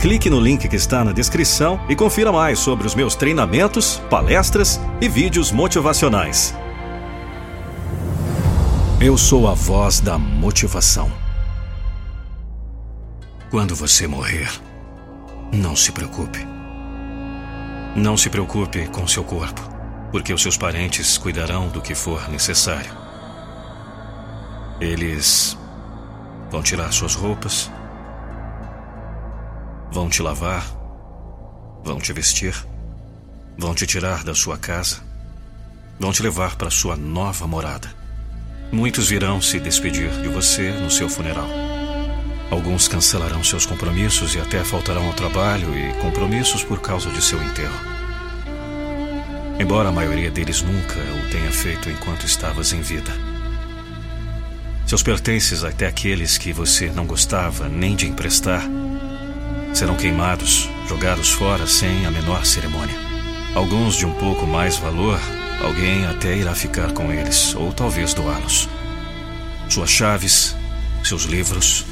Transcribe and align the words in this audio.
Clique 0.00 0.30
no 0.30 0.38
link 0.38 0.68
que 0.68 0.76
está 0.76 1.02
na 1.02 1.10
descrição 1.10 1.80
e 1.88 1.96
confira 1.96 2.30
mais 2.30 2.60
sobre 2.60 2.86
os 2.86 2.94
meus 2.94 3.16
treinamentos, 3.16 4.00
palestras 4.08 4.80
e 5.00 5.08
vídeos 5.08 5.50
motivacionais. 5.50 6.54
Eu 9.00 9.18
sou 9.18 9.48
a 9.48 9.54
voz 9.54 9.98
da 9.98 10.16
motivação. 10.16 11.10
Quando 13.50 13.74
você 13.74 14.06
morrer, 14.06 14.48
não 15.52 15.74
se 15.74 15.90
preocupe. 15.90 16.46
Não 17.96 18.16
se 18.16 18.30
preocupe 18.30 18.86
com 18.86 19.04
seu 19.08 19.24
corpo, 19.24 19.60
porque 20.12 20.32
os 20.32 20.40
seus 20.40 20.56
parentes 20.56 21.18
cuidarão 21.18 21.68
do 21.70 21.80
que 21.80 21.96
for 21.96 22.28
necessário. 22.28 22.92
Eles 24.80 25.58
vão 26.52 26.62
tirar 26.62 26.92
suas 26.92 27.16
roupas, 27.16 27.68
vão 29.90 30.08
te 30.08 30.22
lavar, 30.22 30.64
vão 31.84 31.98
te 31.98 32.12
vestir, 32.12 32.54
vão 33.56 33.74
te 33.74 33.86
tirar 33.86 34.22
da 34.24 34.34
sua 34.34 34.58
casa, 34.58 34.98
vão 35.98 36.12
te 36.12 36.22
levar 36.22 36.56
para 36.56 36.70
sua 36.70 36.96
nova 36.96 37.46
morada. 37.46 37.88
Muitos 38.70 39.08
virão 39.08 39.40
se 39.40 39.58
despedir 39.58 40.10
de 40.22 40.28
você 40.28 40.70
no 40.72 40.90
seu 40.90 41.08
funeral. 41.08 41.48
Alguns 42.50 42.88
cancelarão 42.88 43.42
seus 43.42 43.66
compromissos 43.66 44.34
e 44.34 44.40
até 44.40 44.62
faltarão 44.64 45.06
ao 45.06 45.14
trabalho 45.14 45.68
e 45.76 45.92
compromissos 46.00 46.62
por 46.62 46.80
causa 46.80 47.10
de 47.10 47.22
seu 47.22 47.42
enterro. 47.42 47.78
Embora 49.58 49.88
a 49.88 49.92
maioria 49.92 50.30
deles 50.30 50.62
nunca 50.62 50.98
o 50.98 51.30
tenha 51.30 51.50
feito 51.50 51.90
enquanto 51.90 52.24
estavas 52.24 52.72
em 52.72 52.80
vida. 52.80 53.10
Seus 54.86 55.02
pertences, 55.02 55.64
até 55.64 55.86
aqueles 55.86 56.38
que 56.38 56.52
você 56.52 56.88
não 56.90 57.04
gostava 57.04 57.68
nem 57.68 57.94
de 57.94 58.06
emprestar, 58.06 58.62
serão 59.78 59.94
queimados, 59.94 60.68
jogados 60.88 61.30
fora 61.30 61.64
sem 61.64 62.04
a 62.04 62.10
menor 62.10 62.44
cerimônia. 62.44 62.96
Alguns 63.54 63.94
de 63.94 64.04
um 64.04 64.12
pouco 64.12 64.44
mais 64.44 64.76
valor, 64.76 65.20
alguém 65.62 66.04
até 66.04 66.36
irá 66.36 66.52
ficar 66.52 66.92
com 66.92 67.12
eles, 67.12 67.54
ou 67.54 67.72
talvez 67.72 68.12
doá-los. 68.12 68.68
Suas 69.68 69.88
chaves, 69.88 70.56
seus 71.04 71.22
livros, 71.26 71.84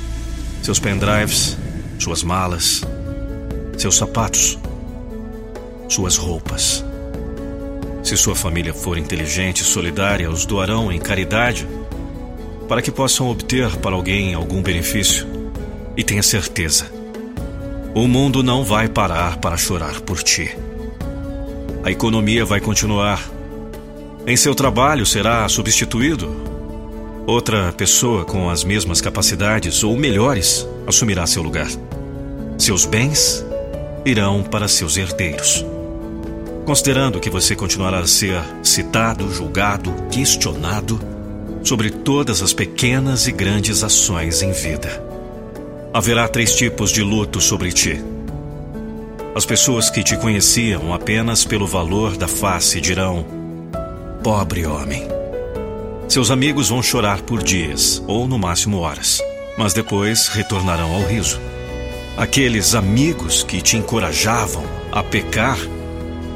seus 0.65 0.81
pendrives, 0.81 1.57
suas 1.97 2.25
malas, 2.25 2.83
seus 3.79 3.97
sapatos, 3.97 4.59
suas 5.89 6.17
roupas. 6.17 6.85
Se 8.03 8.17
sua 8.17 8.35
família 8.35 8.75
for 8.75 8.99
inteligente 8.99 9.61
e 9.61 9.65
solidária, 9.65 10.29
os 10.29 10.45
doarão 10.45 10.91
em 10.91 10.99
caridade 10.99 11.69
para 12.69 12.83
que 12.83 12.91
possam 12.91 13.29
obter 13.29 13.77
para 13.77 13.95
alguém 13.95 14.35
algum 14.35 14.61
benefício. 14.61 15.25
E 15.97 16.03
tenha 16.03 16.23
certeza, 16.23 16.96
o 17.97 18.07
mundo 18.07 18.43
não 18.43 18.63
vai 18.63 18.91
parar 18.91 19.39
para 19.39 19.57
chorar 19.57 20.03
por 20.03 20.23
ti. 20.23 20.55
A 21.83 21.91
economia 21.91 22.45
vai 22.45 22.61
continuar. 22.61 23.27
Em 24.27 24.37
seu 24.37 24.55
trabalho 24.55 25.07
será 25.07 25.49
substituído. 25.49 26.31
Outra 27.27 27.73
pessoa 27.73 28.27
com 28.27 28.51
as 28.51 28.65
mesmas 28.65 29.01
capacidades 29.01 29.83
ou 29.83 29.97
melhores 29.97 30.69
assumirá 30.87 31.27
seu 31.27 31.43
lugar. 31.43 31.71
Seus 32.59 32.85
bens 32.85 33.43
irão 34.05 34.43
para 34.43 34.69
seus 34.69 34.99
herdeiros. 34.99 35.65
Considerando 36.67 37.19
que 37.19 37.31
você 37.31 37.57
continuará 37.57 38.01
a 38.01 38.07
ser 38.07 38.43
citado, 38.63 39.33
julgado, 39.33 39.91
questionado 40.11 41.01
sobre 41.65 41.89
todas 41.89 42.43
as 42.43 42.53
pequenas 42.53 43.27
e 43.27 43.33
grandes 43.33 43.83
ações 43.83 44.43
em 44.43 44.53
vida 44.53 45.06
haverá 45.97 46.29
três 46.29 46.55
tipos 46.55 46.91
de 46.91 47.03
luto 47.03 47.41
sobre 47.41 47.73
ti. 47.73 47.99
As 49.35 49.47
pessoas 49.47 49.89
que 49.89 50.05
te 50.05 50.15
conheciam 50.19 50.93
apenas 50.93 51.43
pelo 51.43 51.67
valor 51.67 52.19
da 52.19 52.29
face 52.29 52.83
dirão: 52.83 53.25
Pobre 54.23 54.67
homem. 54.67 55.09
Seus 56.07 56.31
amigos 56.31 56.69
vão 56.69 56.83
chorar 56.83 57.23
por 57.23 57.43
dias, 57.43 58.03
ou 58.07 58.29
no 58.29 58.39
máximo 58.39 58.81
horas, 58.81 59.23
mas 59.57 59.73
depois 59.73 60.29
retornarão 60.29 60.95
ao 60.95 61.03
riso. 61.03 61.41
Aqueles 62.15 62.75
amigos 62.75 63.43
que 63.43 63.63
te 63.63 63.79
encorajavam 63.79 64.65
a 64.93 65.03
pecar 65.03 65.57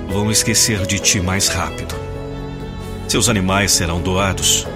vão 0.08 0.30
esquecer 0.30 0.86
de 0.86 0.98
ti 0.98 1.20
mais 1.20 1.48
rápido. 1.48 1.94
Seus 3.06 3.28
animais 3.28 3.72
serão 3.72 4.00
doados 4.00 4.66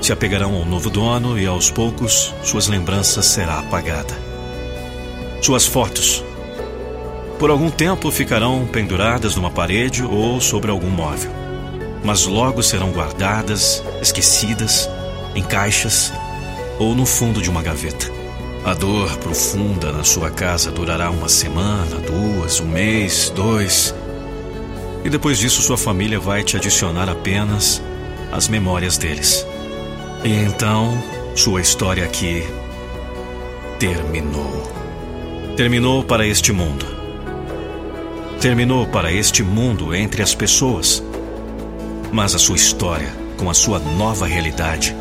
se 0.00 0.12
apegarão 0.12 0.54
ao 0.54 0.64
novo 0.64 0.90
dono 0.90 1.38
e 1.38 1.46
aos 1.46 1.70
poucos 1.70 2.34
suas 2.42 2.66
lembranças 2.68 3.26
será 3.26 3.58
apagada. 3.58 4.16
Suas 5.42 5.66
fotos 5.66 6.24
por 7.38 7.50
algum 7.50 7.70
tempo 7.70 8.10
ficarão 8.10 8.66
penduradas 8.66 9.36
numa 9.36 9.50
parede 9.50 10.02
ou 10.02 10.40
sobre 10.40 10.70
algum 10.70 10.88
móvel, 10.88 11.30
mas 12.02 12.24
logo 12.24 12.62
serão 12.62 12.92
guardadas, 12.92 13.82
esquecidas, 14.00 14.88
em 15.34 15.42
caixas 15.42 16.12
ou 16.78 16.94
no 16.94 17.04
fundo 17.04 17.42
de 17.42 17.50
uma 17.50 17.62
gaveta. 17.62 18.10
A 18.64 18.72
dor 18.72 19.14
profunda 19.18 19.92
na 19.92 20.02
sua 20.02 20.30
casa 20.30 20.70
durará 20.70 21.10
uma 21.10 21.28
semana, 21.28 21.96
duas, 21.96 22.58
um 22.58 22.66
mês, 22.66 23.30
dois. 23.36 23.94
E 25.04 25.10
depois 25.10 25.38
disso, 25.38 25.60
sua 25.60 25.76
família 25.76 26.18
vai 26.18 26.42
te 26.42 26.56
adicionar 26.56 27.08
apenas 27.08 27.82
as 28.32 28.48
memórias 28.48 28.96
deles. 28.96 29.46
E 30.26 30.32
então, 30.42 31.00
sua 31.36 31.60
história 31.60 32.04
aqui 32.04 32.42
terminou. 33.78 34.60
Terminou 35.56 36.02
para 36.02 36.26
este 36.26 36.50
mundo. 36.50 36.84
Terminou 38.40 38.88
para 38.88 39.12
este 39.12 39.44
mundo 39.44 39.94
entre 39.94 40.24
as 40.24 40.34
pessoas. 40.34 41.00
Mas 42.10 42.34
a 42.34 42.40
sua 42.40 42.56
história, 42.56 43.14
com 43.36 43.48
a 43.48 43.54
sua 43.54 43.78
nova 43.78 44.26
realidade, 44.26 44.96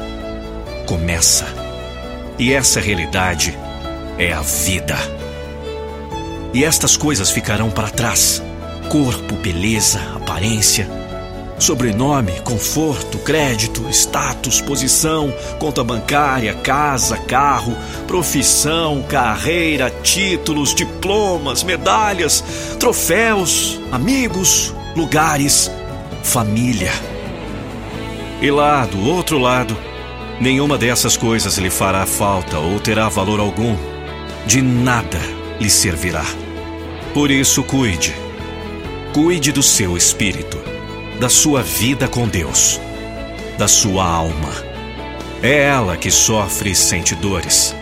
começa. 0.85 1.47
E 2.37 2.53
essa 2.53 2.79
realidade 2.79 3.57
é 4.19 4.31
a 4.31 4.41
vida. 4.41 4.97
E 6.53 6.63
estas 6.63 6.95
coisas 6.95 7.31
ficarão 7.31 7.71
para 7.71 7.89
trás: 7.89 8.43
corpo, 8.91 9.33
beleza, 9.37 9.99
aparência 10.15 10.87
Sobrenome, 11.57 12.33
conforto, 12.41 13.17
crédito, 13.19 13.87
status, 13.89 14.59
posição, 14.59 15.33
conta 15.57 15.83
bancária, 15.85 16.53
casa, 16.53 17.17
carro, 17.17 17.75
profissão, 18.05 19.01
carreira, 19.03 19.89
títulos, 19.89 20.75
diplomas, 20.75 21.63
medalhas, 21.63 22.43
troféus, 22.77 23.79
amigos, 23.89 24.73
lugares, 24.97 25.71
família. 26.23 26.91
E 28.41 28.51
lá 28.51 28.85
do 28.85 29.07
outro 29.07 29.37
lado, 29.39 29.77
nenhuma 30.41 30.77
dessas 30.77 31.15
coisas 31.15 31.57
lhe 31.57 31.69
fará 31.69 32.05
falta 32.05 32.59
ou 32.59 32.81
terá 32.81 33.07
valor 33.07 33.39
algum. 33.39 33.77
De 34.45 34.61
nada 34.61 35.19
lhe 35.59 35.69
servirá. 35.69 36.25
Por 37.13 37.31
isso, 37.31 37.63
cuide. 37.63 38.13
Cuide 39.13 39.53
do 39.53 39.63
seu 39.63 39.95
espírito 39.95 40.74
da 41.19 41.29
sua 41.29 41.61
vida 41.61 42.07
com 42.07 42.27
Deus, 42.27 42.79
da 43.57 43.67
sua 43.67 44.05
alma. 44.05 44.51
É 45.41 45.63
ela 45.63 45.95
que 45.97 46.11
sofre 46.11 46.71
e 46.71 46.75
sente 46.75 47.15
dores. 47.15 47.75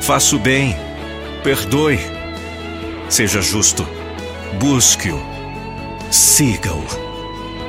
Faça 0.00 0.36
o 0.36 0.38
bem, 0.38 0.76
perdoe, 1.42 1.98
seja 3.08 3.40
justo, 3.40 3.86
busque-o, 4.58 5.20
siga-o, 6.10 6.84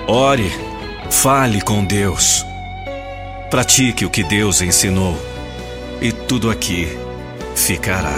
ore, 0.08 0.52
fale 1.10 1.62
com 1.62 1.84
Deus, 1.84 2.46
pratique 3.50 4.06
o 4.06 4.10
que 4.10 4.24
Deus 4.24 4.62
ensinou, 4.62 5.18
e 6.02 6.12
tudo 6.12 6.52
aqui 6.52 6.88
ficará. 7.56 8.18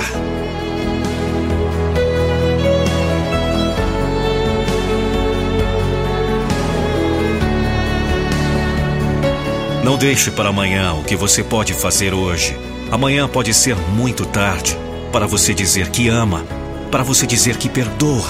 Deixe 10.00 10.32
para 10.32 10.48
amanhã 10.48 10.94
o 10.94 11.04
que 11.04 11.14
você 11.14 11.44
pode 11.44 11.74
fazer 11.74 12.14
hoje. 12.14 12.58
Amanhã 12.90 13.28
pode 13.28 13.54
ser 13.54 13.76
muito 13.76 14.26
tarde 14.26 14.78
para 15.12 15.28
você 15.28 15.54
dizer 15.54 15.90
que 15.90 16.08
ama, 16.08 16.46
para 16.90 17.04
você 17.04 17.28
dizer 17.28 17.58
que 17.58 17.68
perdoa, 17.68 18.30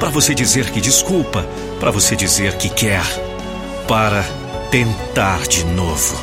para 0.00 0.08
você 0.08 0.34
dizer 0.34 0.70
que 0.70 0.80
desculpa, 0.80 1.46
para 1.78 1.90
você 1.90 2.16
dizer 2.16 2.56
que 2.56 2.70
quer. 2.70 3.04
para 3.86 4.24
tentar 4.70 5.40
de 5.48 5.64
novo. 5.64 6.16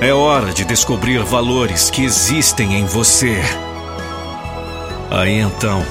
É 0.00 0.12
hora 0.14 0.52
de 0.52 0.64
descobrir 0.64 1.18
valores 1.24 1.90
que 1.90 2.04
existem 2.04 2.74
em 2.76 2.86
você. 2.86 3.42
Aí 5.10 5.40
então, 5.40 5.84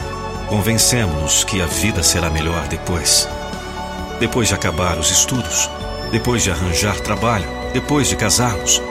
convencemos-nos 0.48 1.44
que 1.44 1.62
a 1.62 1.66
vida 1.66 2.02
será 2.02 2.30
melhor 2.30 2.66
depois. 2.70 3.28
Depois 4.22 4.48
de 4.48 4.54
acabar 4.54 4.98
os 4.98 5.12
estudos, 5.12 5.70
depois 6.14 6.44
de 6.44 6.52
arranjar 6.52 6.98
trabalho, 7.02 7.63
depois 7.74 8.08
de 8.08 8.16
casarmos, 8.16 8.82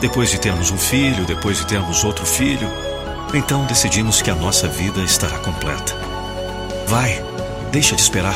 depois 0.00 0.30
de 0.30 0.38
termos 0.38 0.70
um 0.70 0.78
filho, 0.78 1.26
depois 1.26 1.58
de 1.58 1.66
termos 1.66 2.02
outro 2.04 2.24
filho, 2.24 2.68
então 3.34 3.66
decidimos 3.66 4.22
que 4.22 4.30
a 4.30 4.34
nossa 4.34 4.66
vida 4.66 5.00
estará 5.02 5.38
completa. 5.40 5.94
Vai, 6.86 7.22
deixa 7.70 7.94
de 7.94 8.00
esperar 8.00 8.34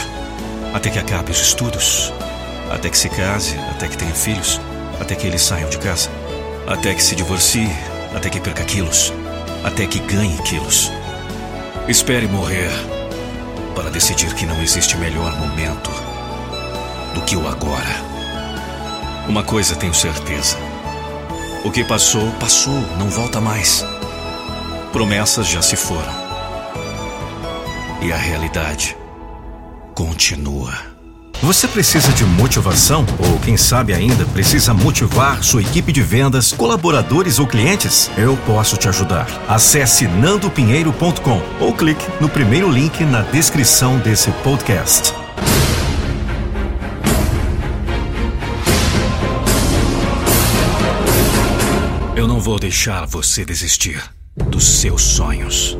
até 0.74 0.90
que 0.90 0.98
acabe 0.98 1.32
os 1.32 1.40
estudos, 1.40 2.12
até 2.70 2.90
que 2.90 2.98
se 2.98 3.08
case, 3.08 3.56
até 3.70 3.88
que 3.88 3.96
tenha 3.96 4.14
filhos, 4.14 4.60
até 5.00 5.14
que 5.14 5.26
eles 5.26 5.42
saiam 5.42 5.70
de 5.70 5.78
casa, 5.78 6.10
até 6.66 6.92
que 6.92 7.02
se 7.02 7.16
divorcie, 7.16 7.70
até 8.14 8.28
que 8.28 8.40
perca 8.40 8.62
quilos, 8.64 9.12
até 9.64 9.86
que 9.86 10.00
ganhe 10.00 10.36
quilos. 10.42 10.92
Espere 11.88 12.26
morrer 12.26 12.70
para 13.74 13.90
decidir 13.90 14.34
que 14.34 14.46
não 14.46 14.60
existe 14.62 14.96
melhor 14.98 15.34
momento 15.38 15.90
do 17.14 17.22
que 17.22 17.36
o 17.36 17.48
agora. 17.48 18.13
Uma 19.28 19.42
coisa 19.42 19.74
tenho 19.74 19.94
certeza: 19.94 20.56
o 21.64 21.70
que 21.70 21.82
passou, 21.84 22.30
passou, 22.32 22.78
não 22.98 23.08
volta 23.08 23.40
mais. 23.40 23.84
Promessas 24.92 25.48
já 25.48 25.62
se 25.62 25.76
foram. 25.76 26.12
E 28.02 28.12
a 28.12 28.16
realidade 28.16 28.96
continua. 29.94 30.94
Você 31.42 31.66
precisa 31.66 32.12
de 32.12 32.24
motivação? 32.24 33.04
Ou 33.18 33.38
quem 33.40 33.56
sabe 33.56 33.92
ainda 33.92 34.24
precisa 34.26 34.72
motivar 34.72 35.42
sua 35.42 35.62
equipe 35.62 35.92
de 35.92 36.00
vendas, 36.00 36.52
colaboradores 36.52 37.38
ou 37.38 37.46
clientes? 37.46 38.10
Eu 38.16 38.36
posso 38.46 38.76
te 38.76 38.88
ajudar. 38.88 39.26
Acesse 39.48 40.06
nandopinheiro.com 40.06 41.42
ou 41.60 41.72
clique 41.74 42.04
no 42.20 42.28
primeiro 42.28 42.70
link 42.70 43.04
na 43.04 43.22
descrição 43.22 43.98
desse 43.98 44.30
podcast. 44.42 45.23
Eu 52.16 52.28
não 52.28 52.38
vou 52.38 52.60
deixar 52.60 53.06
você 53.06 53.44
desistir 53.44 54.00
dos 54.36 54.64
seus 54.64 55.02
sonhos. 55.02 55.76